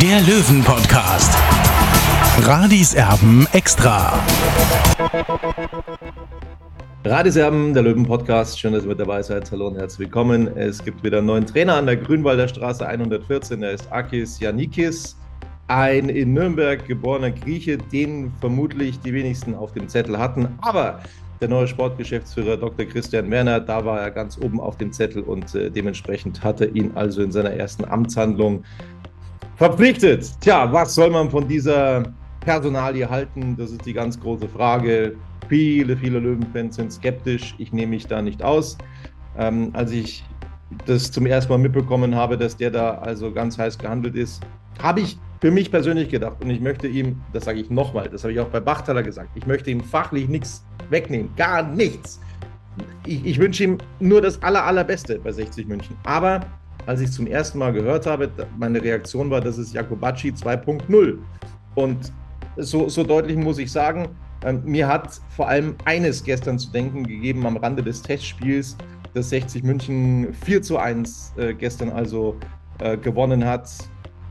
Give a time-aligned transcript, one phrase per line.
[0.00, 1.32] der Löwen-Podcast.
[2.42, 4.18] Radis Erben extra.
[7.04, 8.58] Radiserben, der Löwen-Podcast.
[8.58, 9.50] Schön, dass ihr mit dabei seid.
[9.52, 10.48] Hallo und herzlich willkommen.
[10.56, 13.62] Es gibt wieder einen neuen Trainer an der Grünwalder Straße 114.
[13.62, 15.16] Er ist Akis Janikis,
[15.68, 20.48] ein in Nürnberg geborener Grieche, den vermutlich die wenigsten auf dem Zettel hatten.
[20.62, 21.00] Aber
[21.40, 22.86] der neue Sportgeschäftsführer Dr.
[22.86, 26.74] Christian Werner, da war er ganz oben auf dem Zettel und äh, dementsprechend hat er
[26.74, 28.64] ihn also in seiner ersten Amtshandlung
[29.56, 30.30] verpflichtet.
[30.40, 32.02] Tja, was soll man von dieser
[32.40, 33.56] Personalie halten?
[33.56, 35.16] Das ist die ganz große Frage.
[35.48, 37.54] Viele, viele Löwenfans sind skeptisch.
[37.58, 38.78] Ich nehme mich da nicht aus.
[39.36, 40.24] Ähm, als ich
[40.86, 44.42] das zum ersten Mal mitbekommen habe, dass der da also ganz heiß gehandelt ist,
[44.82, 48.24] habe ich für mich persönlich gedacht und ich möchte ihm, das sage ich nochmal, das
[48.24, 52.20] habe ich auch bei Bachtaler gesagt, ich möchte ihm fachlich nichts wegnehmen, gar nichts.
[53.06, 55.96] Ich, ich wünsche ihm nur das aller, allerbeste bei 60 München.
[56.04, 56.40] Aber
[56.86, 61.18] als ich es zum ersten Mal gehört habe, meine Reaktion war, das ist Jakobacci 2.0.
[61.74, 62.12] Und
[62.56, 64.08] so, so deutlich muss ich sagen,
[64.44, 68.76] ähm, mir hat vor allem eines gestern zu denken gegeben am Rande des Testspiels,
[69.14, 72.36] dass 60 München 4 zu 1 äh, gestern also
[72.80, 73.70] äh, gewonnen hat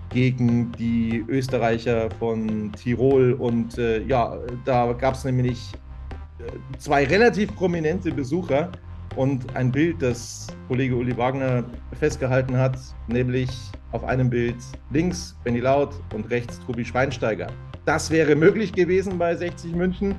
[0.09, 3.34] gegen die Österreicher von Tirol.
[3.34, 5.74] Und äh, ja, da gab es nämlich
[6.78, 8.70] zwei relativ prominente Besucher
[9.16, 11.64] und ein Bild, das Kollege Uli Wagner
[12.00, 13.50] festgehalten hat, nämlich
[13.91, 14.56] auf einem Bild
[14.91, 17.47] links Benny Laut und rechts Tobi Schweinsteiger.
[17.85, 20.16] Das wäre möglich gewesen bei 60 München.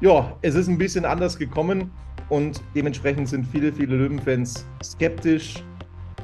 [0.00, 1.90] Ja, es ist ein bisschen anders gekommen
[2.28, 5.62] und dementsprechend sind viele, viele Löwenfans skeptisch.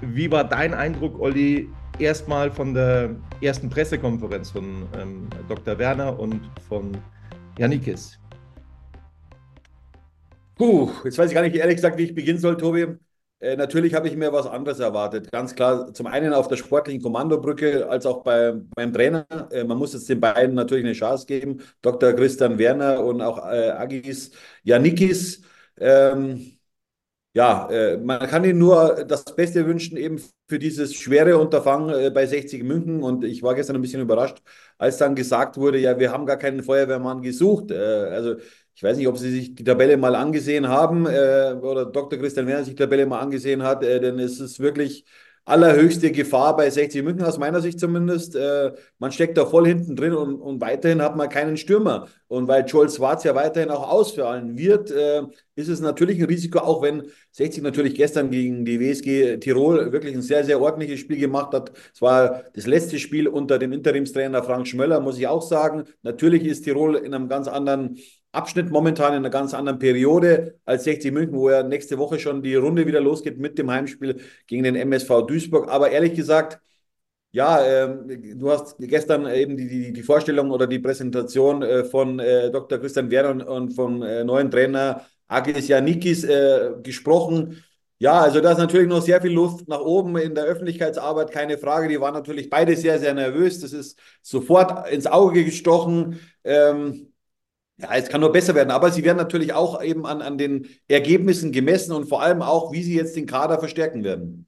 [0.00, 1.68] Wie war dein Eindruck, Olli,
[1.98, 5.78] erstmal von der ersten Pressekonferenz von ähm, Dr.
[5.78, 6.96] Werner und von
[7.58, 8.18] Janikis?
[10.56, 12.86] Puh, jetzt weiß ich gar nicht ehrlich gesagt, wie ich beginnen soll, Tobi.
[13.40, 15.30] Äh, natürlich habe ich mir was anderes erwartet.
[15.30, 19.26] Ganz klar, zum einen auf der sportlichen Kommandobrücke als auch bei, beim Trainer.
[19.52, 21.60] Äh, man muss jetzt den beiden natürlich eine Chance geben.
[21.82, 22.14] Dr.
[22.14, 24.30] Christian Werner und auch äh, Agis
[24.62, 25.42] Janikis.
[25.78, 26.52] Ähm,
[27.34, 30.18] ja, äh, man kann ihnen nur das Beste wünschen, eben
[30.48, 33.02] für dieses schwere Unterfangen äh, bei 60 München.
[33.02, 34.38] Und ich war gestern ein bisschen überrascht,
[34.78, 37.70] als dann gesagt wurde, ja, wir haben gar keinen Feuerwehrmann gesucht.
[37.70, 38.36] Äh, also
[38.76, 42.18] ich weiß nicht, ob Sie sich die Tabelle mal angesehen haben äh, oder Dr.
[42.18, 45.06] Christian Werner sich die Tabelle mal angesehen hat, äh, denn es ist wirklich
[45.46, 48.36] allerhöchste Gefahr bei 60 München, aus meiner Sicht zumindest.
[48.36, 52.08] Äh, man steckt da voll hinten drin und, und weiterhin hat man keinen Stürmer.
[52.26, 55.22] Und weil Joel Schwarz ja weiterhin auch ausfallen wird, äh,
[55.54, 60.14] ist es natürlich ein Risiko, auch wenn 60 natürlich gestern gegen die WSG Tirol wirklich
[60.14, 61.72] ein sehr, sehr ordentliches Spiel gemacht hat.
[61.94, 65.84] Es war das letzte Spiel unter dem Interimstrainer Frank Schmöller, muss ich auch sagen.
[66.02, 67.96] Natürlich ist Tirol in einem ganz anderen
[68.36, 72.42] Abschnitt momentan in einer ganz anderen Periode als 60 München, wo ja nächste Woche schon
[72.42, 75.68] die Runde wieder losgeht mit dem Heimspiel gegen den MSV Duisburg.
[75.70, 76.60] Aber ehrlich gesagt,
[77.32, 82.18] ja, ähm, du hast gestern eben die, die, die Vorstellung oder die Präsentation äh, von
[82.18, 82.78] äh, Dr.
[82.78, 87.62] Christian Werner und, und vom äh, neuen Trainer Agis Janikis äh, gesprochen.
[87.98, 91.56] Ja, also da ist natürlich noch sehr viel Luft nach oben in der Öffentlichkeitsarbeit, keine
[91.58, 91.88] Frage.
[91.88, 93.60] Die waren natürlich beide sehr, sehr nervös.
[93.60, 96.20] Das ist sofort ins Auge gestochen.
[96.44, 97.12] Ähm,
[97.78, 100.66] ja, es kann nur besser werden, aber sie werden natürlich auch eben an, an den
[100.88, 104.46] Ergebnissen gemessen und vor allem auch, wie sie jetzt den Kader verstärken werden.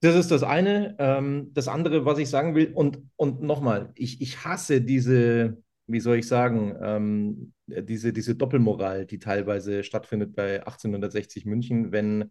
[0.00, 0.96] Das ist das eine.
[0.98, 6.00] Ähm, das andere, was ich sagen will, und, und nochmal, ich, ich hasse diese, wie
[6.00, 12.30] soll ich sagen, ähm, diese, diese Doppelmoral, die teilweise stattfindet bei 1860 München, wenn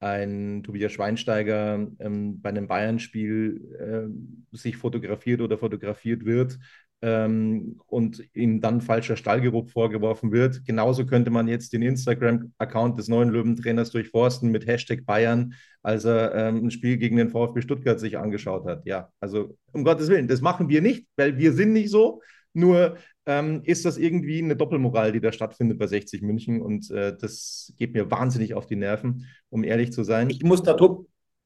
[0.00, 4.10] ein Tobias Schweinsteiger ähm, bei einem Bayern-Spiel
[4.52, 6.58] äh, sich fotografiert oder fotografiert wird
[7.04, 10.64] ähm, und ihm dann falscher Stallgeruch vorgeworfen wird.
[10.64, 15.52] Genauso könnte man jetzt den Instagram-Account des neuen Löwentrainers durchforsten mit Hashtag Bayern,
[15.82, 18.86] als er ähm, ein Spiel gegen den VfB Stuttgart sich angeschaut hat.
[18.86, 22.22] Ja, also um Gottes Willen, das machen wir nicht, weil wir sind nicht so.
[22.54, 22.96] Nur
[23.26, 27.74] ähm, ist das irgendwie eine Doppelmoral, die da stattfindet bei 60 München und äh, das
[27.76, 30.30] geht mir wahnsinnig auf die Nerven, um ehrlich zu sein.
[30.30, 30.74] Ich muss da,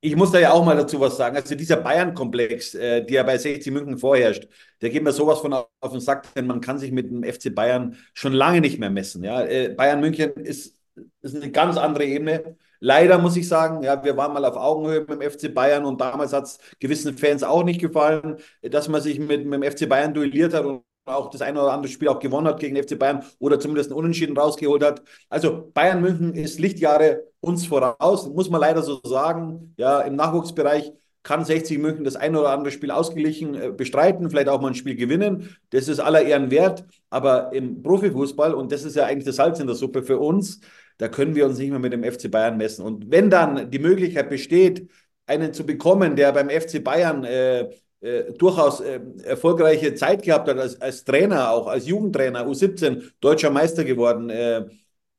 [0.00, 1.36] ich muss da ja auch mal dazu was sagen.
[1.36, 4.48] Also dieser Bayern-Komplex, äh, der bei 60 München vorherrscht,
[4.80, 7.54] der geht mir sowas von auf den Sack, denn man kann sich mit dem FC
[7.54, 9.24] Bayern schon lange nicht mehr messen.
[9.24, 9.42] Ja?
[9.44, 10.76] Äh, Bayern München ist,
[11.20, 12.56] ist eine ganz andere Ebene.
[12.80, 16.00] Leider muss ich sagen, ja, wir waren mal auf Augenhöhe mit dem FC Bayern und
[16.00, 19.88] damals hat es gewissen Fans auch nicht gefallen, dass man sich mit, mit dem FC
[19.88, 22.84] Bayern duelliert hat und auch das eine oder andere Spiel auch gewonnen hat gegen den
[22.86, 25.02] FC Bayern oder zumindest einen Unentschieden rausgeholt hat.
[25.28, 29.74] Also Bayern München ist Lichtjahre uns voraus, muss man leider so sagen.
[29.76, 30.92] Ja, im Nachwuchsbereich
[31.22, 34.74] kann 60 München das eine oder andere Spiel ausgeglichen äh, bestreiten, vielleicht auch mal ein
[34.74, 35.56] Spiel gewinnen.
[35.70, 36.84] Das ist aller Ehren wert.
[37.10, 40.60] Aber im Profifußball, und das ist ja eigentlich das Salz in der Suppe für uns,
[40.96, 42.84] da können wir uns nicht mehr mit dem FC Bayern messen.
[42.84, 44.88] Und wenn dann die Möglichkeit besteht,
[45.26, 47.68] einen zu bekommen, der beim FC Bayern äh,
[48.00, 53.50] äh, durchaus äh, erfolgreiche Zeit gehabt hat als, als Trainer, auch als Jugendtrainer, U17 deutscher
[53.50, 54.64] Meister geworden, äh,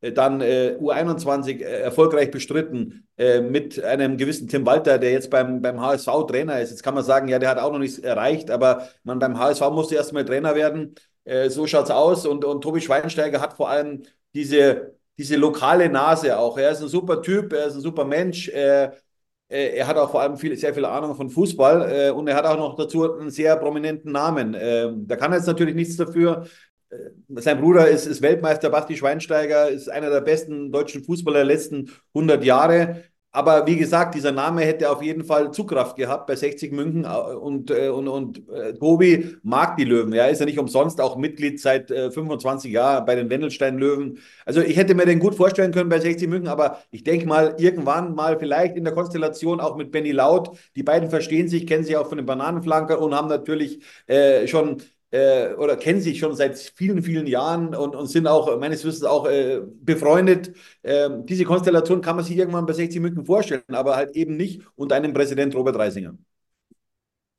[0.01, 5.62] dann äh, U21 äh, erfolgreich bestritten äh, mit einem gewissen Tim Walter, der jetzt beim,
[5.62, 6.69] beim HSV Trainer ist.
[6.69, 9.62] Jetzt kann man sagen, ja, der hat auch noch nichts erreicht, aber man beim HSV
[9.72, 10.96] musste erstmal Trainer werden.
[11.25, 12.25] Äh, so schaut es aus.
[12.25, 14.04] Und, und Tobi Schweinsteiger hat vor allem
[14.34, 16.57] diese, diese lokale Nase auch.
[16.57, 18.48] Er ist ein super Typ, er ist ein super Mensch.
[18.50, 18.92] Äh,
[19.52, 22.56] er hat auch vor allem viel, sehr viel Ahnung von Fußball und er hat auch
[22.56, 24.56] noch dazu einen sehr prominenten Namen.
[24.56, 26.50] Ähm, da kann er jetzt natürlich nichts dafür, äh,
[27.36, 31.92] sein Bruder ist, ist Weltmeister, Basti Schweinsteiger, ist einer der besten deutschen Fußballer der letzten
[32.14, 33.04] 100 Jahre.
[33.32, 37.08] Aber wie gesagt, dieser Name hätte auf jeden Fall Zugkraft gehabt bei 60 München äh,
[37.08, 40.14] und, äh, und, und äh, Tobi mag die Löwen.
[40.14, 44.18] Er ist ja nicht umsonst auch Mitglied seit äh, 25 Jahren bei den Wendelstein-Löwen.
[44.46, 47.56] Also ich hätte mir den gut vorstellen können bei 60 München, aber ich denke mal,
[47.60, 50.58] irgendwann mal vielleicht in der Konstellation auch mit Benny Laut.
[50.76, 54.82] Die beiden verstehen sich, kennen sich auch von den Bananenflankern und haben natürlich äh, schon
[55.12, 59.04] äh, oder kennen sich schon seit vielen, vielen Jahren und, und sind auch meines Wissens
[59.04, 60.54] auch äh, befreundet.
[60.84, 64.62] Ähm, diese Konstellation kann man sich irgendwann bei 60 München vorstellen, aber halt eben nicht
[64.76, 66.14] unter einem Präsident Robert Reisinger.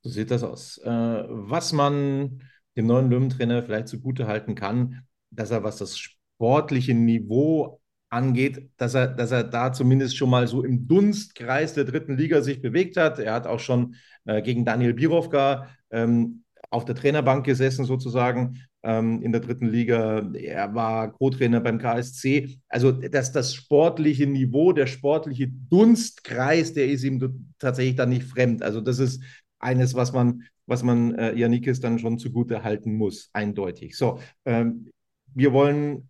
[0.03, 0.79] So sieht das aus.
[0.79, 2.41] Äh, was man
[2.75, 7.79] dem neuen Löwentrainer vielleicht zugute halten kann, dass er, was das sportliche Niveau
[8.09, 12.41] angeht, dass er, dass er da zumindest schon mal so im Dunstkreis der dritten Liga
[12.41, 13.19] sich bewegt hat.
[13.19, 13.95] Er hat auch schon
[14.25, 20.31] äh, gegen Daniel Birovka ähm, auf der Trainerbank gesessen, sozusagen ähm, in der dritten Liga.
[20.33, 22.57] Er war Co-Trainer beim KSC.
[22.69, 28.63] Also das, das sportliche Niveau, der sportliche Dunstkreis, der ist ihm tatsächlich dann nicht fremd.
[28.63, 29.21] Also das ist
[29.59, 33.97] eines, was man, was man äh, Janikis dann schon zugute halten muss, eindeutig.
[33.97, 34.89] So, ähm,
[35.33, 36.09] wir wollen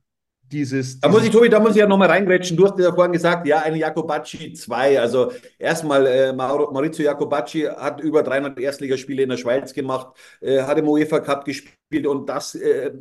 [0.52, 2.58] dieses, Da muss ich, Tobi, da muss ich ja nochmal reingrätschen.
[2.58, 5.00] Du hast ja vorhin gesagt, ja, ein Jakobacci 2.
[5.00, 10.78] Also erstmal, äh, Maurizio Jakobacci hat über 300 Erstligaspiele in der Schweiz gemacht, äh, hat
[10.78, 12.92] im UEFA Cup gespielt und das äh,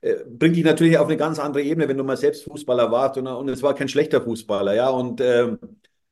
[0.00, 3.18] äh, bringt dich natürlich auf eine ganz andere Ebene, wenn du mal selbst Fußballer warst
[3.18, 4.88] und, und es war kein schlechter Fußballer, ja.
[4.88, 5.20] Und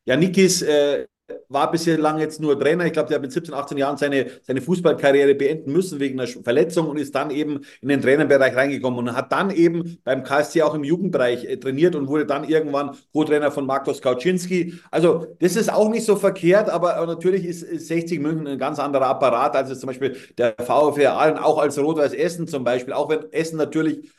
[0.07, 1.07] ja, Nikis äh,
[1.49, 2.87] war bislang jetzt nur Trainer.
[2.87, 6.29] Ich glaube, der hat mit 17, 18 Jahren seine, seine Fußballkarriere beenden müssen wegen einer
[6.29, 10.63] Verletzung und ist dann eben in den Trainerbereich reingekommen und hat dann eben beim KSC
[10.63, 14.75] auch im Jugendbereich äh, trainiert und wurde dann irgendwann Co-Trainer von Markus Kauczynski.
[14.91, 18.79] Also das ist auch nicht so verkehrt, aber natürlich ist, ist 60 München ein ganz
[18.79, 23.09] anderer Apparat als zum Beispiel der VfR Aalen, auch als Rot-Weiß Essen zum Beispiel, auch
[23.09, 24.11] wenn Essen natürlich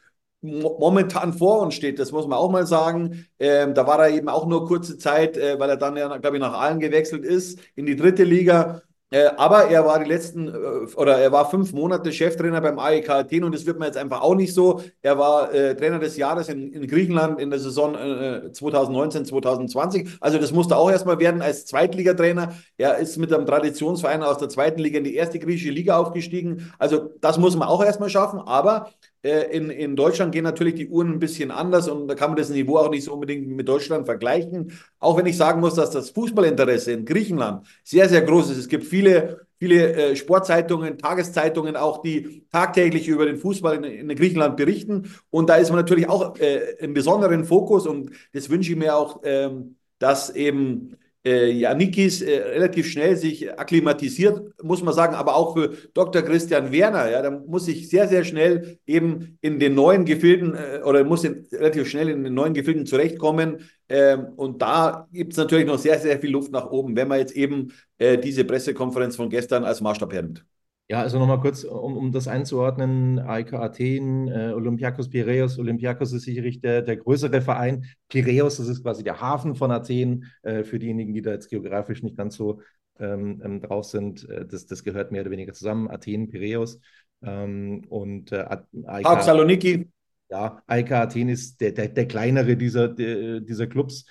[0.42, 3.26] momentan vor uns steht, das muss man auch mal sagen.
[3.40, 6.38] Ähm, da war er eben auch nur kurze Zeit, äh, weil er dann ja, glaube
[6.38, 8.82] ich, nach Aalen gewechselt ist in die dritte Liga.
[9.10, 10.52] Äh, aber er war die letzten, äh,
[10.98, 14.20] oder er war fünf Monate Cheftrainer beim AEK Athen und das wird man jetzt einfach
[14.22, 14.82] auch nicht so.
[15.02, 20.18] Er war äh, Trainer des Jahres in, in, Griechenland in der Saison äh, 2019, 2020.
[20.20, 22.54] Also das musste auch erstmal werden als Zweitligatrainer.
[22.78, 26.74] Er ist mit einem Traditionsverein aus der zweiten Liga in die erste griechische Liga aufgestiegen.
[26.78, 28.42] Also das muss man auch erstmal schaffen.
[28.42, 32.30] Aber äh, in, in Deutschland gehen natürlich die Uhren ein bisschen anders und da kann
[32.30, 34.72] man das Niveau auch nicht so unbedingt mit Deutschland vergleichen.
[35.00, 38.58] Auch wenn ich sagen muss, dass das Fußballinteresse in Griechenland sehr, sehr groß ist.
[38.58, 44.16] Es gibt viele, viele äh, Sportzeitungen, Tageszeitungen auch, die tagtäglich über den Fußball in, in
[44.16, 45.12] Griechenland berichten.
[45.30, 48.96] Und da ist man natürlich auch äh, im besonderen Fokus und das wünsche ich mir
[48.96, 55.36] auch, ähm, dass eben äh, Janikis äh, relativ schnell sich akklimatisiert, muss man sagen, aber
[55.36, 56.22] auch für Dr.
[56.22, 60.82] Christian Werner, ja, da muss ich sehr, sehr schnell eben in den neuen Gefilden äh,
[60.84, 63.70] oder muss in, relativ schnell in den neuen Gefilden zurechtkommen.
[63.90, 67.20] Ähm, und da gibt es natürlich noch sehr, sehr viel Luft nach oben, wenn man
[67.20, 70.46] jetzt eben äh, diese Pressekonferenz von gestern als Maßstab hernimmt.
[70.90, 75.60] Ja, also nochmal kurz, um, um das einzuordnen, AEK Athen, äh, Olympiakos Piraeus.
[75.60, 77.86] Olympiakos ist sicherlich der, der größere Verein.
[78.08, 82.04] Piraeus, das ist quasi der Hafen von Athen, äh, für diejenigen, die da jetzt geografisch
[82.04, 82.62] nicht ganz so
[83.00, 84.30] ähm, ähm drauf sind.
[84.30, 86.80] Äh, das, das gehört mehr oder weniger zusammen, Athen, Piraeus.
[87.22, 88.46] Ähm, und äh,
[88.86, 89.90] AEK, Saloniki.
[90.30, 94.06] Ja, AEK Athen ist der, der, der kleinere dieser, der, dieser Clubs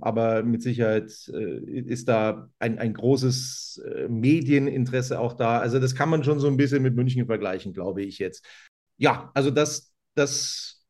[0.00, 5.58] aber mit Sicherheit äh, ist da ein, ein großes äh, Medieninteresse auch da.
[5.58, 8.44] Also das kann man schon so ein bisschen mit München vergleichen, glaube ich jetzt.
[8.98, 10.84] Ja, also das, das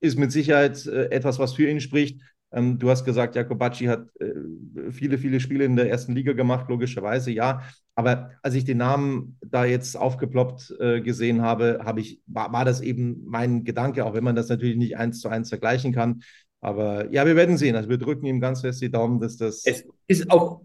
[0.00, 2.20] ist mit Sicherheit äh, etwas, was für ihn spricht.
[2.52, 6.68] Ähm, du hast gesagt, Jakobacci hat äh, viele, viele Spiele in der ersten Liga gemacht,
[6.68, 7.62] logischerweise, ja.
[7.96, 12.64] Aber als ich den Namen da jetzt aufgeploppt äh, gesehen habe, habe ich, war, war
[12.64, 16.22] das eben mein Gedanke, auch wenn man das natürlich nicht eins zu eins vergleichen kann.
[16.64, 17.76] Aber ja, wir werden sehen.
[17.76, 19.66] Also wir drücken ihm ganz fest die Daumen, dass das.
[19.66, 20.62] Es ist auch,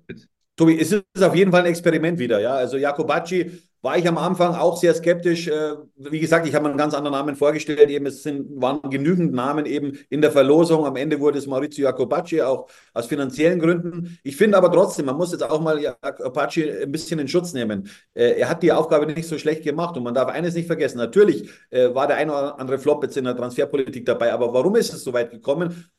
[0.56, 2.40] Tobi, es ist auf jeden Fall ein Experiment wieder.
[2.40, 5.48] Ja, also Jakobacci war ich am Anfang auch sehr skeptisch.
[5.48, 7.90] Äh, wie gesagt, ich habe mir einen ganz anderen Namen vorgestellt.
[7.90, 10.86] Eben, es sind, waren genügend Namen eben in der Verlosung.
[10.86, 14.18] Am Ende wurde es Maurizio Jacobacci, auch aus finanziellen Gründen.
[14.24, 17.90] Ich finde aber trotzdem, man muss jetzt auch mal Jacobacci ein bisschen in Schutz nehmen.
[18.14, 20.98] Äh, er hat die Aufgabe nicht so schlecht gemacht und man darf eines nicht vergessen.
[20.98, 24.76] Natürlich äh, war der ein oder andere Flop jetzt in der Transferpolitik dabei, aber warum
[24.76, 25.90] ist es so weit gekommen?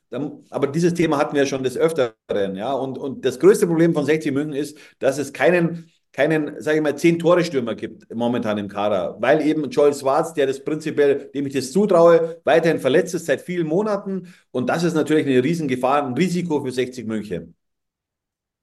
[0.49, 2.73] Aber dieses Thema hatten wir schon des Öfteren, ja.
[2.73, 6.83] Und, und das größte Problem von 60 München ist, dass es keinen keinen, sage ich
[6.83, 11.47] mal, zehn Tore-Stürmer gibt momentan im Kader, weil eben Joel Schwarz, der das prinzipiell, dem
[11.47, 16.05] ich das zutraue, weiterhin verletzt ist seit vielen Monaten und das ist natürlich eine Riesengefahr,
[16.05, 17.55] ein Risiko für 60 München.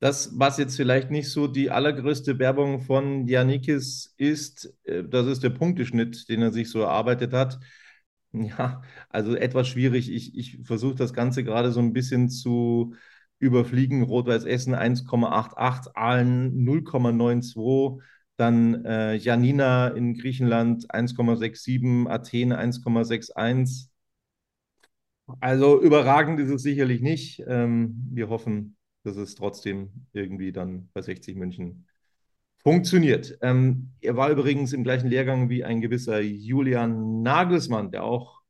[0.00, 5.42] Das, was jetzt vielleicht nicht so die allergrößte Werbung von Janikis ist, äh, das ist
[5.42, 7.58] der Punkteschnitt, den er sich so erarbeitet hat.
[8.32, 10.10] Ja, also etwas schwierig.
[10.12, 12.94] Ich, ich versuche das Ganze gerade so ein bisschen zu,
[13.38, 18.00] überfliegen Rot-Weiß Essen 1,88, Aalen 0,92,
[18.36, 23.88] dann äh, Janina in Griechenland 1,67, Athen 1,61.
[25.40, 27.42] Also überragend ist es sicherlich nicht.
[27.46, 31.86] Ähm, wir hoffen, dass es trotzdem irgendwie dann bei 60 München
[32.58, 33.38] funktioniert.
[33.42, 38.40] Ähm, er war übrigens im gleichen Lehrgang wie ein gewisser Julian Nagelsmann, der auch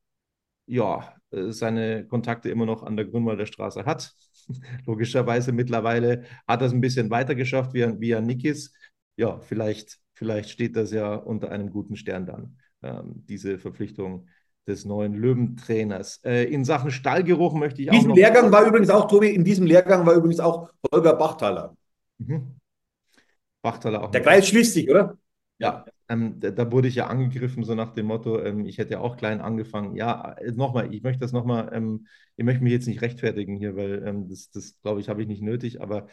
[0.66, 4.14] ja, äh, seine Kontakte immer noch an der Grünwalder Straße hat.
[4.87, 8.73] Logischerweise mittlerweile hat es ein bisschen weiter geschafft wie, wie Nikis.
[9.17, 14.28] Ja, vielleicht, vielleicht steht das ja unter einem guten Stern dann, ähm, diese Verpflichtung
[14.67, 16.21] des neuen Löwentrainers.
[16.25, 18.17] Äh, in Sachen Stallgeruch möchte ich in diesem auch.
[18.17, 21.75] Lehrgang war übrigens auch, Tobi, in diesem Lehrgang war übrigens auch Holger Bachtaler.
[22.19, 22.55] Mhm.
[23.62, 24.11] Bachtaler auch.
[24.11, 25.17] Der Kreis schließt sich, oder?
[25.59, 28.92] Ja, ähm, da, da, wurde ich ja angegriffen, so nach dem Motto, ähm, ich hätte
[28.92, 29.94] ja auch klein angefangen.
[29.94, 33.76] Ja, äh, nochmal, ich möchte das nochmal, ähm, ich möchte mich jetzt nicht rechtfertigen hier,
[33.76, 36.08] weil ähm, das, das glaube ich, habe ich nicht nötig, aber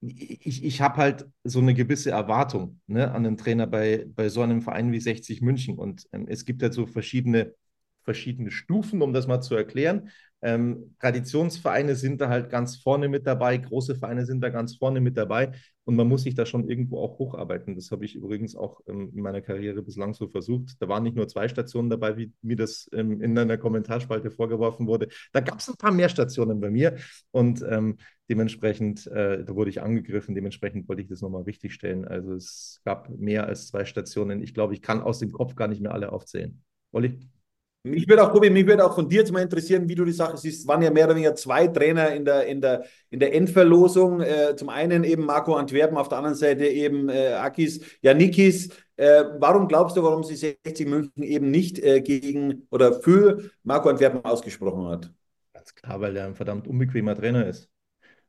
[0.00, 4.42] ich, ich habe halt so eine gewisse Erwartung ne, an den Trainer bei, bei so
[4.42, 5.78] einem Verein wie 60 München.
[5.78, 7.54] Und ähm, es gibt halt so verschiedene,
[8.02, 10.10] verschiedene Stufen, um das mal zu erklären.
[10.42, 15.00] Ähm, Traditionsvereine sind da halt ganz vorne mit dabei, große Vereine sind da ganz vorne
[15.00, 15.52] mit dabei
[15.84, 17.74] und man muss sich da schon irgendwo auch hocharbeiten.
[17.76, 20.80] Das habe ich übrigens auch ähm, in meiner Karriere bislang so versucht.
[20.80, 24.86] Da waren nicht nur zwei Stationen dabei, wie mir das ähm, in einer Kommentarspalte vorgeworfen
[24.86, 25.08] wurde.
[25.32, 26.96] Da gab es ein paar mehr Stationen bei mir
[27.30, 32.04] und ähm, dementsprechend, äh, da wurde ich angegriffen, dementsprechend wollte ich das nochmal richtig stellen.
[32.04, 34.42] Also es gab mehr als zwei Stationen.
[34.42, 36.62] Ich glaube, ich kann aus dem Kopf gar nicht mehr alle aufzählen.
[36.92, 37.20] Olli?
[37.84, 40.12] Mich würde auch, Tobi, mich würde auch von dir jetzt mal interessieren, wie du die
[40.12, 40.60] Sache siehst.
[40.60, 44.20] Es waren ja mehr oder weniger zwei Trainer in der, in der, in der Endverlosung.
[44.20, 48.68] Äh, zum einen eben Marco Antwerpen, auf der anderen Seite eben äh, Akis Janikis.
[48.94, 53.88] Äh, warum glaubst du, warum sie 60 München eben nicht äh, gegen oder für Marco
[53.88, 55.12] Antwerpen ausgesprochen hat?
[55.52, 57.68] Ganz klar, weil er ein verdammt unbequemer Trainer ist.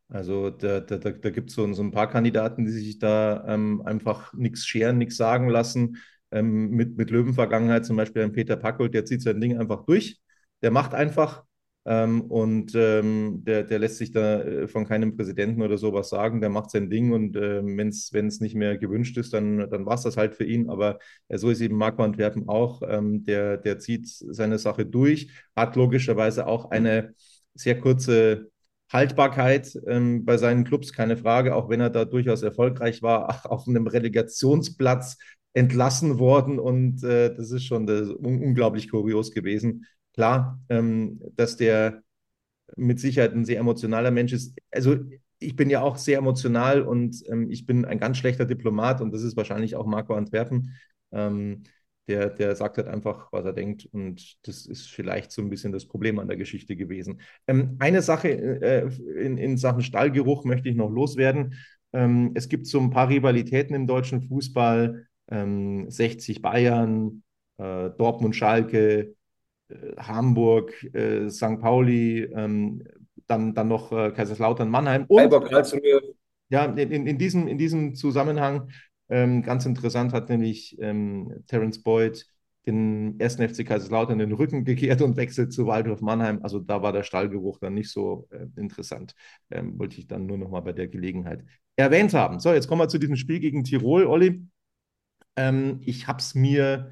[0.10, 3.46] Also da, da, da, da gibt es so, so ein paar Kandidaten, die sich da
[3.48, 5.98] ähm, einfach nichts scheren, nichts sagen lassen
[6.34, 10.20] ähm, mit, mit Löwenvergangenheit, zum Beispiel ein Peter Packold, der zieht sein Ding einfach durch.
[10.62, 11.44] Der macht einfach
[11.86, 16.40] ähm, und ähm, der, der lässt sich da äh, von keinem Präsidenten oder sowas sagen.
[16.42, 17.88] Der macht sein Ding und äh, wenn
[18.28, 20.70] es nicht mehr gewünscht ist, dann, dann war es das halt für ihn.
[20.70, 22.82] Aber äh, so ist eben Marco Antwerpen auch.
[22.88, 27.14] Ähm, der, der zieht seine Sache durch, hat logischerweise auch eine
[27.56, 28.50] sehr kurze
[28.94, 33.68] Haltbarkeit ähm, bei seinen Clubs, keine Frage, auch wenn er da durchaus erfolgreich war, auf
[33.68, 35.18] einem Relegationsplatz
[35.54, 39.86] entlassen worden und äh, das ist schon das, un unglaublich kurios gewesen.
[40.14, 42.02] Klar, ähm, dass der
[42.76, 44.58] mit Sicherheit ein sehr emotionaler Mensch ist.
[44.72, 44.98] Also
[45.40, 49.14] ich bin ja auch sehr emotional und ähm, ich bin ein ganz schlechter Diplomat und
[49.14, 50.76] das ist wahrscheinlich auch Marco Antwerpen.
[51.12, 51.64] Ähm,
[52.08, 55.72] der, der sagt halt einfach, was er denkt und das ist vielleicht so ein bisschen
[55.72, 57.22] das Problem an der Geschichte gewesen.
[57.48, 61.56] Ähm, eine Sache äh, in, in Sachen Stallgeruch möchte ich noch loswerden.
[61.94, 67.24] Ähm, es gibt so ein paar Rivalitäten im deutschen Fußball ähm, 60 Bayern,
[67.58, 69.16] äh, Dortmund Schalke,
[69.70, 71.60] äh, Hamburg, äh, St.
[71.62, 72.84] Pauli, ähm,
[73.28, 75.06] dann, dann noch äh, Kaiserslautern Mannheim.
[75.08, 75.20] Und,
[76.50, 78.70] ja, in, in, diesem, in diesem Zusammenhang
[79.14, 82.26] ähm, ganz interessant hat nämlich ähm, Terence Boyd
[82.66, 86.40] den ersten FC Kaiserslautern den Rücken gekehrt und wechselt zu Waldorf Mannheim.
[86.42, 89.14] Also da war der Stallgeruch dann nicht so äh, interessant.
[89.52, 91.44] Ähm, wollte ich dann nur noch mal bei der Gelegenheit
[91.76, 92.40] erwähnt haben.
[92.40, 94.48] So, jetzt kommen wir zu diesem Spiel gegen Tirol, Olli.
[95.36, 96.92] Ähm, ich habe es mir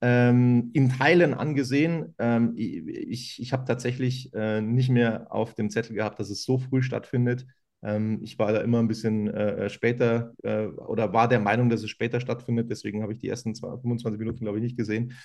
[0.00, 2.14] ähm, in Teilen angesehen.
[2.18, 6.58] Ähm, ich ich habe tatsächlich äh, nicht mehr auf dem Zettel gehabt, dass es so
[6.58, 7.46] früh stattfindet.
[7.82, 11.82] Ähm, ich war da immer ein bisschen äh, später äh, oder war der Meinung, dass
[11.82, 12.70] es später stattfindet.
[12.70, 15.16] Deswegen habe ich die ersten 25 Minuten, glaube ich, nicht gesehen.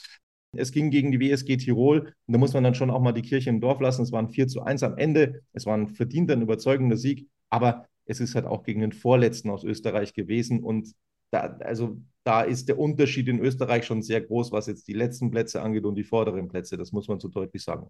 [0.53, 3.21] Es ging gegen die WSG Tirol und da muss man dann schon auch mal die
[3.21, 4.03] Kirche im Dorf lassen.
[4.03, 5.41] Es waren 4 zu 1 am Ende.
[5.53, 9.49] Es war ein verdienter, ein überzeugender Sieg, aber es ist halt auch gegen den Vorletzten
[9.49, 10.93] aus Österreich gewesen und
[11.31, 15.31] da, also da ist der Unterschied in Österreich schon sehr groß, was jetzt die letzten
[15.31, 16.77] Plätze angeht und die vorderen Plätze.
[16.77, 17.89] Das muss man so deutlich sagen.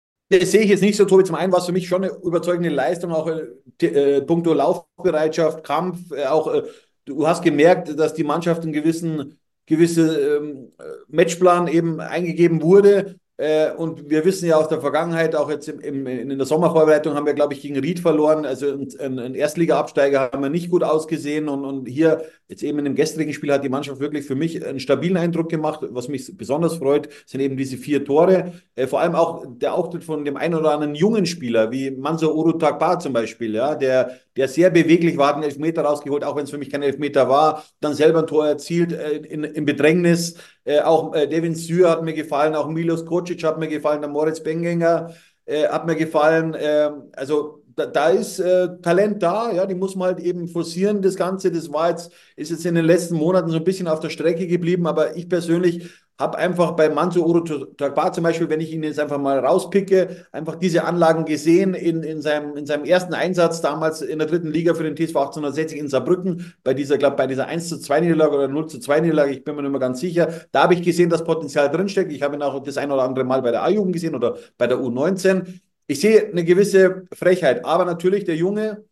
[0.31, 1.25] Das sehe ich jetzt nicht so, Tobi.
[1.25, 5.63] Zum einen war es für mich schon eine überzeugende Leistung, auch äh, äh puncto Laufbereitschaft,
[5.63, 6.11] Kampf.
[6.11, 6.63] Äh, auch äh,
[7.03, 10.71] du hast gemerkt, dass die Mannschaft einen gewissen gewisse ähm,
[11.07, 13.15] Matchplan eben eingegeben wurde.
[13.37, 17.15] Äh, und wir wissen ja aus der Vergangenheit, auch jetzt im, im, in der Sommervorbereitung
[17.15, 18.45] haben wir, glaube ich, gegen Ried verloren.
[18.45, 18.67] Also
[18.99, 21.49] ein, ein Erstliga-Absteiger haben wir nicht gut ausgesehen.
[21.49, 24.63] Und, und hier, jetzt eben in dem gestrigen Spiel, hat die Mannschaft wirklich für mich
[24.63, 25.79] einen stabilen Eindruck gemacht.
[25.89, 28.53] Was mich besonders freut, sind eben diese vier Tore.
[28.75, 32.31] Äh, vor allem auch der Auftritt von dem einen oder anderen jungen Spieler, wie Manso
[32.33, 36.51] Urutakba zum Beispiel, ja, der, der sehr beweglich war, einen Elfmeter rausgeholt, auch wenn es
[36.51, 40.35] für mich kein Elfmeter war, dann selber ein Tor erzielt äh, in, in Bedrängnis.
[40.65, 44.09] Äh, auch äh, Devin Syr hat mir gefallen, auch Milos Kocic hat mir gefallen, der
[44.09, 45.13] Moritz Bengänger
[45.45, 46.55] äh, hat mir gefallen.
[46.59, 51.01] Ähm, also da, da ist äh, Talent da, ja, die muss man halt eben forcieren,
[51.01, 51.51] das Ganze.
[51.51, 54.47] Das war jetzt, ist jetzt in den letzten Monaten so ein bisschen auf der Strecke
[54.47, 58.83] geblieben, aber ich persönlich habe einfach bei Manso Uro Tagbar zum Beispiel, wenn ich ihn
[58.83, 63.61] jetzt einfach mal rauspicke, einfach diese Anlagen gesehen in, in, seinem, in seinem ersten Einsatz
[63.61, 67.25] damals in der dritten Liga für den TSV 1860 in Saarbrücken, bei dieser, glaube bei
[67.25, 69.79] dieser 1 zu 2 Niederlage oder 0 zu 2 Niederlage, ich bin mir nicht mehr
[69.79, 70.29] ganz sicher.
[70.51, 72.11] Da habe ich gesehen, dass Potenzial drinsteckt.
[72.11, 74.67] Ich habe ihn auch das ein oder andere Mal bei der A-Jugend gesehen oder bei
[74.67, 75.61] der U19.
[75.91, 78.85] Ich sehe eine gewisse Frechheit, aber natürlich der Junge,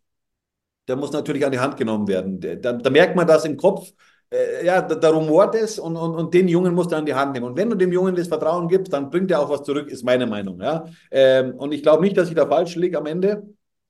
[0.86, 2.40] der muss natürlich an die Hand genommen werden.
[2.60, 3.92] Da, da merkt man das im Kopf
[4.30, 7.14] äh, ja, da, da rumort es und, und, und den Jungen musst du an die
[7.14, 7.46] Hand nehmen.
[7.46, 10.04] Und wenn du dem Jungen das Vertrauen gibst, dann bringt er auch was zurück, ist
[10.04, 10.60] meine Meinung.
[10.60, 10.84] Ja?
[11.10, 13.42] Ähm, und ich glaube nicht, dass ich da falsch liege am Ende.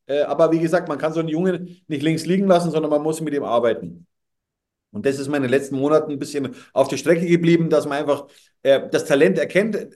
[0.06, 3.02] Äh, aber wie gesagt, man kann so einen Jungen nicht links liegen lassen, sondern man
[3.02, 4.06] muss mit ihm arbeiten.
[4.92, 7.86] Und das ist mir in den letzten Monaten ein bisschen auf der Strecke geblieben, dass
[7.86, 8.26] man einfach
[8.62, 9.88] äh, das Talent erkennt äh,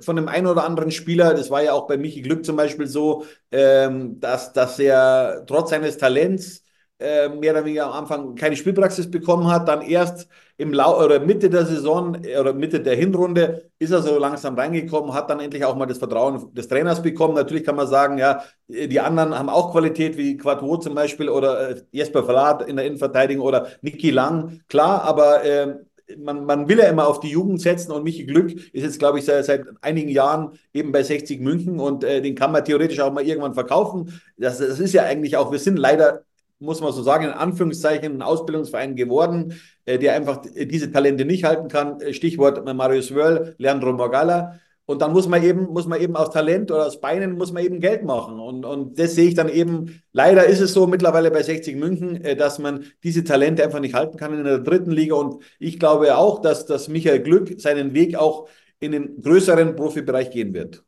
[0.00, 1.34] von dem einen oder anderen Spieler.
[1.34, 5.70] Das war ja auch bei Michi Glück zum Beispiel so, ähm, dass, dass er trotz
[5.70, 6.64] seines Talents
[6.98, 10.28] äh, mehr oder weniger am Anfang keine Spielpraxis bekommen hat, dann erst
[10.60, 15.14] im Lau oder Mitte der Saison oder Mitte der Hinrunde ist er so langsam reingekommen,
[15.14, 17.34] hat dann endlich auch mal das Vertrauen des Trainers bekommen.
[17.34, 21.70] Natürlich kann man sagen, ja, die anderen haben auch Qualität wie Quattro zum Beispiel oder
[21.70, 25.76] äh, Jesper Verlat in der Innenverteidigung oder Niki Lang, klar, aber äh,
[26.18, 29.18] man, man will ja immer auf die Jugend setzen und Michi Glück ist jetzt, glaube
[29.18, 33.00] ich, seit, seit einigen Jahren eben bei 60 München und äh, den kann man theoretisch
[33.00, 34.20] auch mal irgendwann verkaufen.
[34.36, 36.24] Das, das ist ja eigentlich auch, wir sind leider
[36.60, 39.54] muss man so sagen, in Anführungszeichen ein Ausbildungsverein geworden,
[39.86, 42.00] äh, der einfach diese Talente nicht halten kann.
[42.00, 44.60] Äh, Stichwort Marius Wörl, Leandro Morgalla.
[44.90, 47.64] Und dann muss man eben, muss man eben aus Talent oder aus Beinen muss man
[47.64, 48.40] eben Geld machen.
[48.40, 52.24] Und, und das sehe ich dann eben, leider ist es so mittlerweile bei 60 München,
[52.24, 55.14] äh, dass man diese Talente einfach nicht halten kann in der dritten Liga.
[55.14, 58.48] Und ich glaube auch, dass, dass Michael Glück seinen Weg auch
[58.80, 60.82] in den größeren Profibereich gehen wird.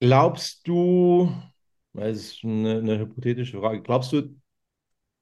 [0.00, 1.30] Glaubst du,
[1.92, 4.34] das ist eine, eine hypothetische Frage, glaubst du,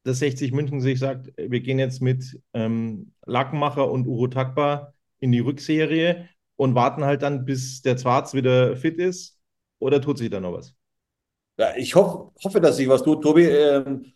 [0.02, 5.32] dass 60 München sich sagt, wir gehen jetzt mit ähm, Lackenmacher und Uro Takba in
[5.32, 9.38] die Rückserie und warten halt dann, bis der Zwarz wieder fit ist?
[9.78, 10.74] Oder tut sich da noch was?
[11.58, 13.44] Ja, ich hoff, hoffe, dass sich was tut, Tobi.
[13.44, 14.12] Ähm,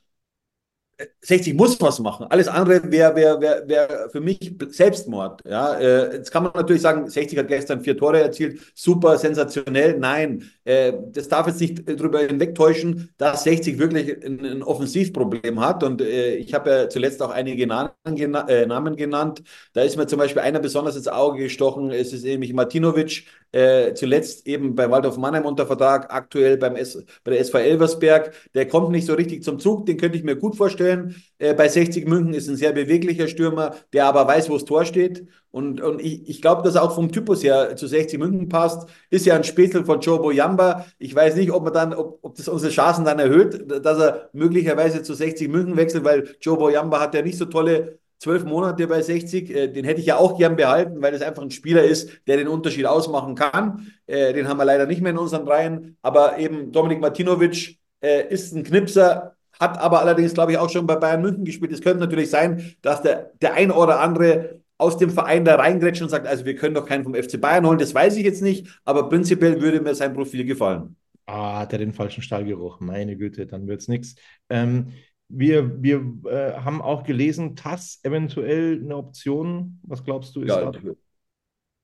[1.21, 2.27] 60 muss was machen.
[2.31, 5.43] Alles andere wäre wär, wär, wär für mich Selbstmord.
[5.45, 9.99] Ja, äh, jetzt kann man natürlich sagen, 60 hat gestern vier Tore erzielt, super, sensationell.
[9.99, 15.83] Nein, äh, das darf jetzt nicht darüber hinwegtäuschen, dass 60 wirklich ein, ein Offensivproblem hat.
[15.83, 19.43] Und äh, ich habe ja zuletzt auch einige Namen, gena äh, Namen, genannt.
[19.73, 21.91] Da ist mir zum Beispiel einer besonders ins Auge gestochen.
[21.91, 27.05] Es ist nämlich Martinovic, äh, zuletzt eben bei Waldorf Mannheim unter Vertrag, aktuell beim S
[27.23, 28.33] bei der SV Elversberg.
[28.53, 31.15] Der kommt nicht so richtig zum Zug, den könnte ich mir gut vorstellen.
[31.39, 34.85] Äh, bei 60 München ist ein sehr beweglicher Stürmer, der aber weiß, wo das Tor
[34.85, 35.29] steht.
[35.53, 38.89] Und, und ich, ich glaube, dass er auch vom Typus her zu 60 München passt.
[39.09, 40.87] Ist ja ein Spätzle von Joe Boyamba.
[40.99, 44.31] Ich weiß nicht, ob man dann, ob, ob das unsere Chancen dann erhöht, dass er
[44.33, 48.87] möglicherweise zu 60 München wechselt, weil Joe Boyamba hat ja nicht so tolle zwölf Monate
[48.87, 51.85] bei 60, äh, den hätte ich ja auch gern behalten, weil es einfach ein Spieler
[51.85, 53.93] ist, der den Unterschied ausmachen kann.
[54.07, 55.97] Äh, den haben wir leider nicht mehr in unseren Reihen.
[56.03, 60.87] Aber eben Dominik Martinovic äh, ist ein Knipser, hat aber allerdings, glaube ich, auch schon
[60.87, 61.73] bei Bayern München gespielt.
[61.73, 66.03] Es könnte natürlich sein, dass der, der ein oder andere aus dem Verein da reingrätscht
[66.03, 67.79] und sagt, also wir können doch keinen vom FC Bayern holen.
[67.79, 70.97] Das weiß ich jetzt nicht, aber prinzipiell würde mir sein Profil gefallen.
[71.27, 72.81] Ah, hat er den falschen Stallgeruch.
[72.81, 74.17] Meine Güte, dann wird es nichts.
[74.51, 74.89] Ähm,
[75.29, 79.81] wir, wir äh, haben auch gelesen, TAS eventuell eine Option.
[79.83, 80.43] Was glaubst du?
[80.43, 80.79] Ist ja, da?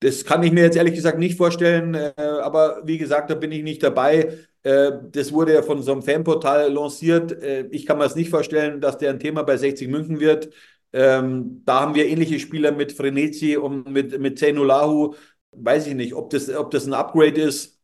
[0.01, 3.53] Das kann ich mir jetzt ehrlich gesagt nicht vorstellen, äh, aber wie gesagt, da bin
[3.53, 4.39] ich nicht dabei.
[4.63, 7.33] Äh, das wurde ja von so einem Fanportal lanciert.
[7.43, 10.51] Äh, ich kann mir das nicht vorstellen, dass der ein Thema bei 60 München wird.
[10.93, 15.15] Ähm, da haben wir ähnliche Spieler mit Frenetzi und mit, mit Zeynulahu.
[15.53, 17.80] Weiß ich nicht, ob das, ob das ein Upgrade ist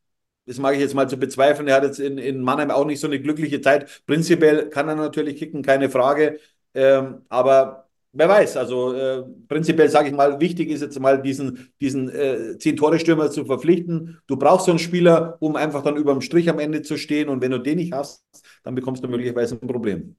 [0.46, 1.68] das mag ich jetzt mal zu bezweifeln.
[1.68, 4.02] Er hat jetzt in, in Mannheim auch nicht so eine glückliche Zeit.
[4.06, 6.38] Prinzipiell kann er natürlich kicken, keine Frage.
[6.72, 11.68] Ähm, aber wer weiß, also äh, prinzipiell sage ich mal, wichtig ist jetzt mal diesen,
[11.80, 14.18] diesen äh, Zehn-Tore-Stürmer zu verpflichten.
[14.26, 17.28] Du brauchst so einen Spieler, um einfach dann über dem Strich am Ende zu stehen.
[17.28, 18.24] Und wenn du den nicht hast,
[18.62, 20.16] dann bekommst du möglicherweise ein Problem.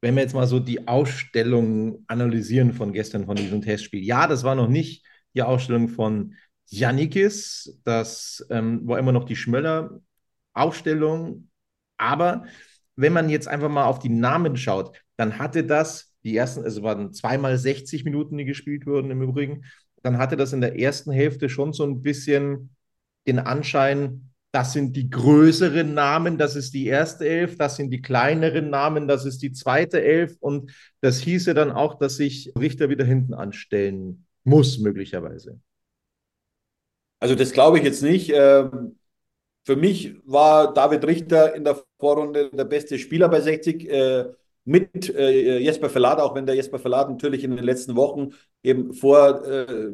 [0.00, 4.04] Wenn wir jetzt mal so die Ausstellung analysieren von gestern, von diesem Testspiel.
[4.04, 5.04] Ja, das war noch nicht
[5.34, 6.34] die Ausstellung von
[6.66, 11.48] Janikis, das ähm, war immer noch die Schmöller-Aufstellung.
[11.96, 12.44] Aber
[12.96, 16.82] wenn man jetzt einfach mal auf die Namen schaut, dann hatte das, die ersten, also
[16.82, 19.64] waren zweimal 60 Minuten, die gespielt wurden im Übrigen,
[20.02, 22.76] dann hatte das in der ersten Hälfte schon so ein bisschen
[23.26, 28.00] den Anschein, das sind die größeren Namen, das ist die erste Elf, das sind die
[28.00, 30.36] kleineren Namen, das ist die zweite Elf.
[30.40, 35.60] Und das hieße dann auch, dass sich Richter wieder hinten anstellen muss, möglicherweise.
[37.20, 38.30] Also das glaube ich jetzt nicht.
[38.34, 38.96] Ähm,
[39.66, 44.26] für mich war David Richter in der Vorrunde der beste Spieler bei 60 äh,
[44.64, 48.30] mit äh, Jesper Verlat, auch wenn der Jesper Verlat natürlich in den letzten Wochen
[48.62, 49.90] eben vor äh,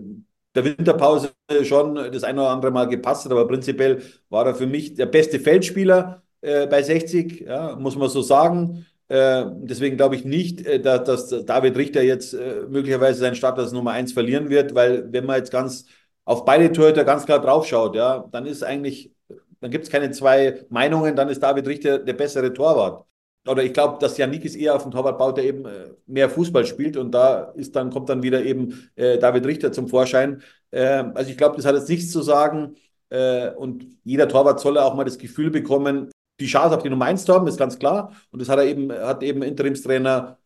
[0.55, 1.31] der Winterpause
[1.63, 5.07] schon das eine oder andere Mal gepasst hat, aber prinzipiell war er für mich der
[5.07, 8.85] beste Feldspieler bei 60, ja, muss man so sagen.
[9.09, 12.35] deswegen glaube ich nicht, dass, David Richter jetzt
[12.69, 15.87] möglicherweise seinen Status Nummer 1 verlieren wird, weil wenn man jetzt ganz
[16.25, 19.13] auf beide Torhüter ganz klar draufschaut, ja, dann ist eigentlich,
[19.61, 23.05] dann gibt es keine zwei Meinungen, dann ist David Richter der bessere Torwart.
[23.47, 26.65] Oder ich glaube, dass Janikis eher auf den Torwart baut, der eben äh, mehr Fußball
[26.65, 30.43] spielt und da ist dann, kommt dann wieder eben äh, David Richter zum Vorschein.
[30.71, 32.77] Äh, also ich glaube, das hat jetzt nichts zu sagen.
[33.11, 37.07] Äh, und jeder Torwart soll auch mal das Gefühl bekommen, die Chance auf die Nummer
[37.07, 38.13] 1 zu haben, ist ganz klar.
[38.31, 40.39] Und das hat er eben, hat eben Interimstrainer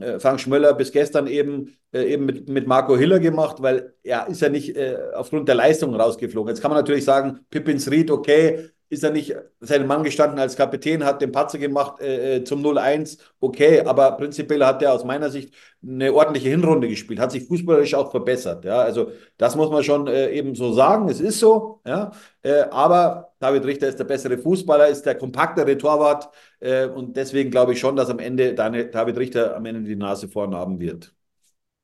[0.00, 4.26] äh, Frank Schmöller bis gestern eben, äh, eben mit, mit Marco Hiller gemacht, weil er
[4.28, 6.48] ist ja nicht äh, aufgrund der Leistung rausgeflogen.
[6.48, 10.56] Jetzt kann man natürlich sagen, Pippins Ried, okay, ist er nicht seinen Mann gestanden als
[10.56, 15.04] Kapitän, hat den Patzer gemacht äh, äh zum 0-1, okay, aber prinzipiell hat er aus
[15.04, 15.54] meiner Sicht
[15.86, 20.06] eine ordentliche Hinrunde gespielt, hat sich fußballerisch auch verbessert, ja, also das muss man schon
[20.06, 24.38] äh, eben so sagen, es ist so, ja, äh, aber David Richter ist der bessere
[24.38, 26.30] Fußballer, ist der kompaktere Torwart
[26.60, 30.28] äh, und deswegen glaube ich schon, dass am Ende David Richter am Ende die Nase
[30.28, 31.14] vorn haben wird.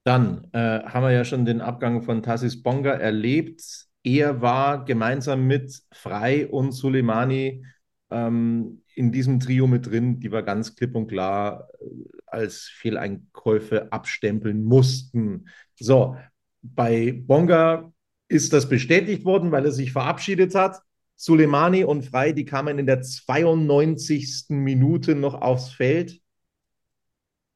[0.05, 5.47] Dann äh, haben wir ja schon den Abgang von Tassis Bonga erlebt er war gemeinsam
[5.47, 7.65] mit Frei und Soleimani
[8.11, 11.85] ähm, in diesem Trio mit drin, die wir ganz klipp und klar äh,
[12.27, 15.49] als Fehleinkäufe abstempeln mussten.
[15.79, 16.17] So,
[16.63, 17.93] bei Bonga
[18.29, 20.81] ist das bestätigt worden, weil er sich verabschiedet hat.
[21.17, 24.47] Soleimani und Frei, die kamen in der 92.
[24.51, 26.21] Minute noch aufs Feld.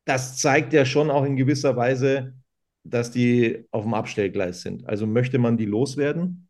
[0.04, 2.34] Das zeigt ja schon auch in gewisser Weise,
[2.84, 4.86] dass die auf dem Abstellgleis sind.
[4.86, 6.48] Also möchte man die loswerden?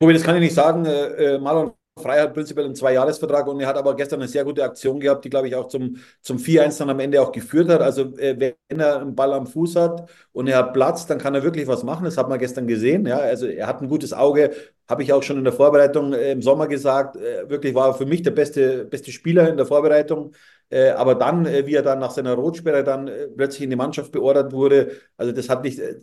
[0.00, 0.84] Das kann ich nicht sagen.
[0.84, 4.44] Äh, äh Marlon Frey hat prinzipiell einen Zweijahresvertrag und er hat aber gestern eine sehr
[4.44, 7.68] gute Aktion gehabt, die, glaube ich, auch zum, zum 4-1 dann am Ende auch geführt
[7.68, 7.80] hat.
[7.80, 11.34] Also, äh, wenn er einen Ball am Fuß hat und er hat Platz, dann kann
[11.34, 12.04] er wirklich was machen.
[12.04, 13.06] Das hat man gestern gesehen.
[13.06, 14.52] Ja, also, er hat ein gutes Auge,
[14.88, 17.16] habe ich auch schon in der Vorbereitung im Sommer gesagt.
[17.16, 20.32] Wirklich war er für mich der beste, beste Spieler in der Vorbereitung.
[20.70, 23.76] Äh, aber dann, äh, wie er dann nach seiner Rotsperre dann äh, plötzlich in die
[23.76, 25.96] Mannschaft beordert wurde, also das hat nicht, äh,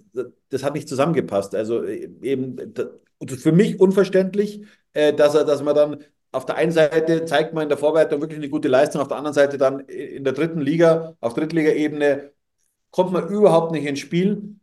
[0.49, 1.53] das hat nicht zusammengepasst.
[1.55, 2.57] Also äh, eben
[3.27, 7.63] für mich unverständlich, äh, dass er, dass man dann auf der einen Seite zeigt man
[7.63, 10.59] in der Vorbereitung wirklich eine gute Leistung, auf der anderen Seite dann in der dritten
[10.59, 12.31] Liga, auf Drittligaebene
[12.91, 14.55] kommt man überhaupt nicht ins Spiel.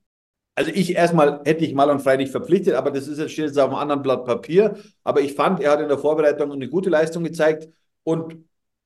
[0.55, 3.47] Also ich erstmal hätte ich mal und frei nicht verpflichtet, aber das ist jetzt steht
[3.47, 4.77] jetzt auf einem anderen Blatt Papier.
[5.05, 7.69] Aber ich fand, er hat in der Vorbereitung eine gute Leistung gezeigt
[8.05, 8.37] und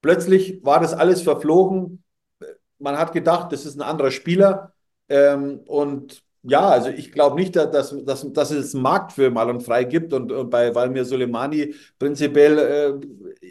[0.06, 2.04] plötzlich war das alles verflogen.
[2.78, 4.72] Man hat gedacht, das ist ein anderer Spieler.
[5.08, 7.72] Ähm, und ja, also ich glaube nicht, dass,
[8.04, 13.00] dass, dass es einen Markt für Marlon Frei gibt und, und bei Valmir Soleimani prinzipiell,
[13.40, 13.48] äh,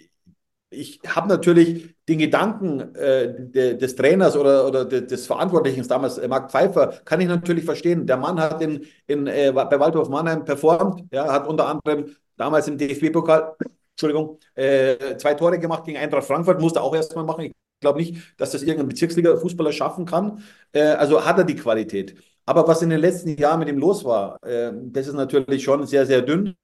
[0.70, 6.18] ich habe natürlich den Gedanken äh, de, des Trainers oder, oder de, des Verantwortlichen, damals
[6.18, 8.08] äh, Marc Pfeiffer, kann ich natürlich verstehen.
[8.08, 12.70] Der Mann hat in, in, äh, bei Waldorf Mannheim performt, ja, hat unter anderem damals
[12.70, 13.56] im DFB-Pokal,
[13.96, 17.46] Entschuldigung, äh, zwei Tore gemacht gegen Eintracht Frankfurt, musste auch erstmal machen.
[17.46, 20.44] Ich glaube nicht, dass das irgendein Bezirksliga-Fußballer schaffen kann.
[20.74, 22.16] Äh, also hat er die Qualität.
[22.46, 25.86] Aber was in den letzten Jahren mit ihm los war, äh, das ist natürlich schon
[25.88, 26.56] sehr, sehr dünn.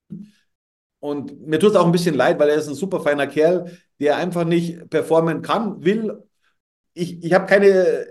[0.99, 3.71] Und mir tut es auch ein bisschen leid, weil er ist ein super feiner Kerl,
[3.99, 6.23] der einfach nicht performen kann, will.
[6.93, 8.07] Ich, ich habe keine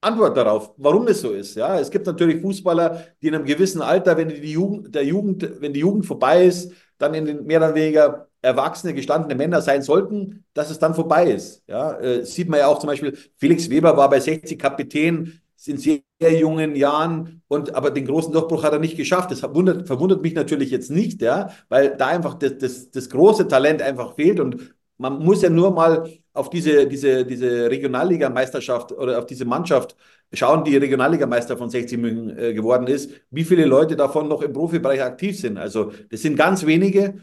[0.00, 1.56] Antwort darauf, warum es so ist.
[1.56, 5.60] Ja, es gibt natürlich Fußballer, die in einem gewissen Alter, wenn die Jugend, der Jugend,
[5.60, 9.82] wenn die Jugend vorbei ist, dann in den mehr oder weniger erwachsene, gestandene Männer sein
[9.82, 11.62] sollten, dass es dann vorbei ist.
[11.66, 15.78] Ja, äh, sieht man ja auch zum Beispiel, Felix Weber war bei 60 Kapitän, in
[15.78, 16.00] sehr
[16.38, 19.30] jungen Jahren und aber den großen Durchbruch hat er nicht geschafft.
[19.30, 23.48] Das verwundert, verwundert mich natürlich jetzt nicht, ja, weil da einfach das, das, das große
[23.48, 29.18] Talent einfach fehlt und man muss ja nur mal auf diese, diese, diese Regionalligameisterschaft oder
[29.18, 29.96] auf diese Mannschaft
[30.32, 34.52] schauen, die Regionalligameister von 60 München äh, geworden ist, wie viele Leute davon noch im
[34.52, 35.58] Profibereich aktiv sind.
[35.58, 37.20] Also das sind ganz wenige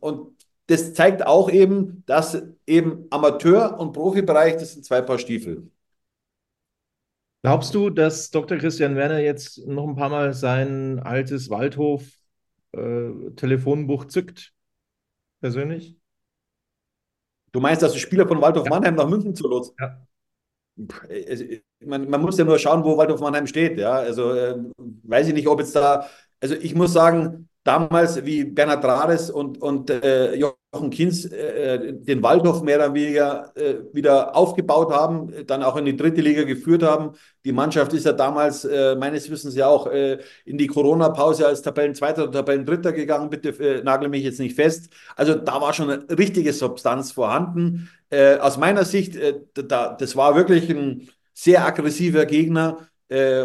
[0.00, 5.70] und das zeigt auch eben, dass eben Amateur- und Profibereich, das sind zwei Paar Stiefel.
[7.42, 8.58] Glaubst du, dass Dr.
[8.58, 14.52] Christian Werner jetzt noch ein paar Mal sein altes Waldhof-Telefonbuch äh, zückt?
[15.40, 15.96] Persönlich?
[17.56, 18.70] Du meinst, dass du Spieler von Waldhof ja.
[18.70, 19.74] Mannheim nach München zu lotsen?
[19.80, 19.98] Ja.
[21.80, 23.78] Man, man, muss ja nur schauen, wo Waldhof Mannheim steht.
[23.78, 23.92] Ja?
[23.92, 26.06] Also äh, weiß ich nicht, ob jetzt da.
[26.38, 32.22] Also ich muss sagen, damals, wie Bernhard Rares und, und äh, Jochen Kinz äh, den
[32.22, 36.84] Waldhof mehr oder weniger äh, wieder aufgebaut haben, dann auch in die dritte Liga geführt
[36.84, 37.12] haben.
[37.44, 41.62] Die Mannschaft ist ja damals äh, meines Wissens ja auch äh, in die Corona-Pause als
[41.62, 43.30] Tabellenzweiter oder Tabellendritter gegangen.
[43.30, 44.90] Bitte äh, nagel mich jetzt nicht fest.
[45.16, 47.88] Also da war schon eine richtige Substanz vorhanden.
[48.40, 49.18] aus meiner Sicht,
[49.54, 52.88] da, das war wirklich ein sehr aggressiver Gegner.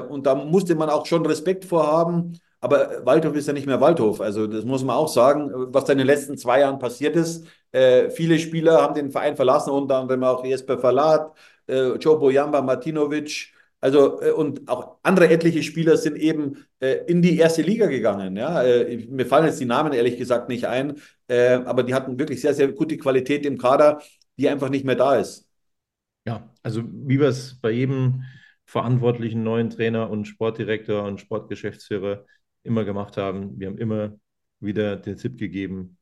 [0.10, 2.40] und da musste man auch schon Respekt vorhaben.
[2.62, 4.22] Aber Waldhof ist ja nicht mehr Waldhof.
[4.22, 7.48] Also das muss man auch sagen, was da in den letzten zwei Jahren passiert ist.
[7.72, 11.36] Äh, viele Spieler haben den Verein verlassen, unter anderem auch Jesper Verlat,
[11.68, 13.52] äh, Joe Bojamba, Martinovic.
[13.80, 18.36] Also äh, und auch andere etliche Spieler sind eben äh, in die erste Liga gegangen.
[18.36, 18.62] Ja?
[18.62, 22.42] Äh, mir fallen jetzt die Namen ehrlich gesagt nicht ein, äh, aber die hatten wirklich
[22.42, 24.02] sehr, sehr gute Qualität im Kader,
[24.38, 25.48] die einfach nicht mehr da ist.
[26.28, 28.22] Ja, also wie wir es bei jedem
[28.66, 32.26] verantwortlichen neuen Trainer und Sportdirektor und Sportgeschäftsführer
[32.64, 33.60] immer gemacht haben.
[33.60, 34.16] Wir haben immer
[34.60, 35.98] wieder den Tipp gegeben,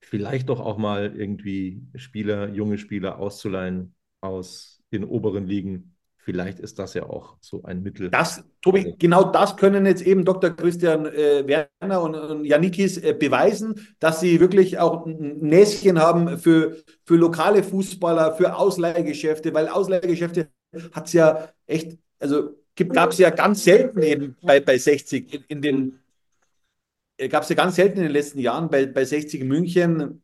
[0.00, 5.96] vielleicht doch auch mal irgendwie Spieler, junge Spieler auszuleihen aus den oberen Ligen.
[6.18, 8.10] Vielleicht ist das ja auch so ein Mittel.
[8.10, 10.50] Das, Tobi, genau das können jetzt eben Dr.
[10.50, 16.38] Christian äh, Werner und, und Janikis äh, beweisen, dass sie wirklich auch ein Näschen haben
[16.38, 20.48] für, für lokale Fußballer, für Ausleihgeschäfte, weil Ausleihgeschäfte
[20.90, 25.44] hat es ja echt, also gab es ja ganz selten eben bei, bei 60 in,
[25.48, 25.98] in den
[27.18, 30.22] äh, gab es ja ganz selten in den letzten Jahren bei, bei 60 München.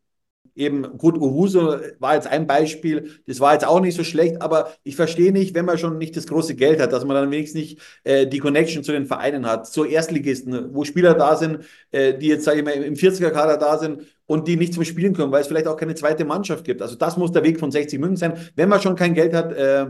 [0.54, 4.74] Eben, gut, Uhuso war jetzt ein Beispiel, das war jetzt auch nicht so schlecht, aber
[4.82, 7.58] ich verstehe nicht, wenn man schon nicht das große Geld hat, dass man dann wenigstens
[7.62, 11.60] nicht äh, die Connection zu den Vereinen hat, zu Erstligisten, wo Spieler da sind,
[11.90, 15.14] äh, die jetzt, sage ich mal, im 40er-Kader da sind und die nicht zum Spielen
[15.14, 16.82] kommen, weil es vielleicht auch keine zweite Mannschaft gibt.
[16.82, 18.50] Also das muss der Weg von 60 München sein.
[18.54, 19.86] Wenn man schon kein Geld hat, äh,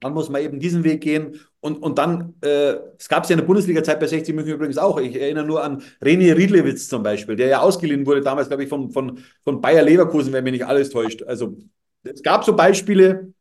[0.00, 1.40] dann muss man eben diesen Weg gehen.
[1.60, 4.78] Und, und dann, äh, es gab es ja in der Bundesliga-Zeit bei 60 München übrigens
[4.78, 4.98] auch.
[4.98, 8.68] Ich erinnere nur an René Riedlewitz zum Beispiel, der ja ausgeliehen wurde, damals, glaube ich,
[8.68, 11.22] von, von, von Bayer Leverkusen, wenn mich nicht alles täuscht.
[11.22, 11.56] Also
[12.04, 13.32] es gab so Beispiele.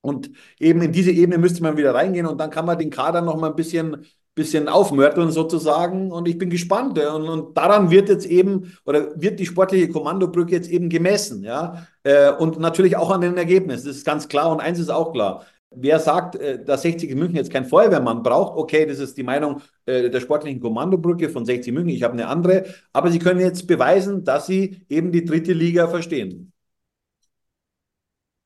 [0.00, 3.22] Und eben in diese Ebene müsste man wieder reingehen und dann kann man den Kader
[3.22, 6.12] noch mal ein bisschen, bisschen aufmörteln sozusagen.
[6.12, 6.96] Und ich bin gespannt.
[6.98, 11.42] Und, und daran wird jetzt eben, oder wird die sportliche Kommandobrücke jetzt eben gemessen.
[11.42, 11.88] Ja?
[12.04, 13.88] Äh, und natürlich auch an den Ergebnissen.
[13.88, 14.50] Das ist ganz klar.
[14.52, 15.44] Und eins ist auch klar
[15.78, 19.60] Wer sagt, äh, dass 60 München jetzt kein Feuerwehrmann braucht, okay, das ist die Meinung
[19.84, 21.94] äh, der sportlichen Kommandobrücke von 60 München.
[21.94, 22.64] Ich habe eine andere.
[22.92, 26.52] Aber sie können jetzt beweisen, dass sie eben die dritte Liga verstehen.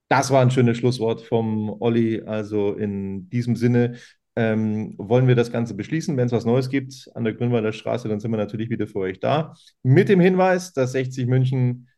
[0.08, 2.22] Das war ein schönes Schlusswort vom Olli.
[2.22, 3.94] Also in diesem Sinne
[4.34, 6.16] ähm, wollen wir das Ganze beschließen.
[6.16, 8.98] Wenn es was Neues gibt an der Grünwalder Straße, dann sind wir natürlich wieder für
[8.98, 9.54] euch da.
[9.84, 11.88] Mit dem Hinweis, dass 60 München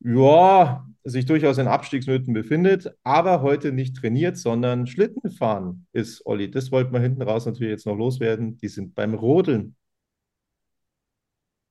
[0.00, 6.50] ja, sich durchaus in Abstiegsnöten befindet, aber heute nicht trainiert, sondern Schlitten fahren ist Olli.
[6.50, 8.58] Das wollten wir hinten raus natürlich jetzt noch loswerden.
[8.58, 9.76] Die sind beim Rodeln.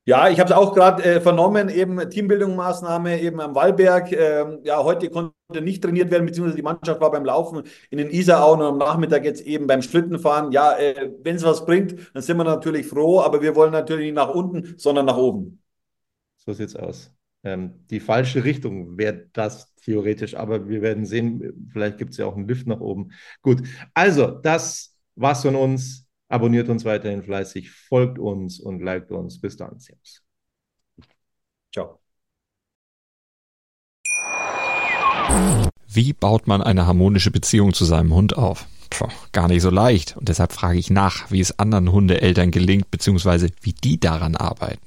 [0.05, 4.13] Ja, ich habe es auch gerade äh, vernommen, eben Teambildungsmaßnahme eben am Wallberg.
[4.13, 8.09] Ähm, ja, heute konnte nicht trainiert werden, beziehungsweise die Mannschaft war beim Laufen in den
[8.09, 10.53] Isarauen und am Nachmittag jetzt eben beim Schlittenfahren.
[10.53, 14.05] Ja, äh, wenn es was bringt, dann sind wir natürlich froh, aber wir wollen natürlich
[14.05, 15.61] nicht nach unten, sondern nach oben.
[16.37, 17.16] So sieht's aus.
[17.47, 22.25] Ähm, die falsche Richtung wäre das theoretisch, aber wir werden sehen, vielleicht gibt es ja
[22.25, 23.11] auch einen Lift nach oben.
[23.41, 26.05] Gut, also das war's von uns.
[26.27, 29.39] Abonniert uns weiterhin fleißig, folgt uns und liked uns.
[29.39, 29.79] Bis dann.
[29.79, 30.21] Servus.
[31.73, 32.01] Ciao.
[35.87, 38.67] Wie baut man eine harmonische Beziehung zu seinem Hund auf?
[38.89, 40.17] Puh, gar nicht so leicht.
[40.17, 44.86] Und deshalb frage ich nach, wie es anderen Hundeeltern gelingt, beziehungsweise wie die daran arbeiten.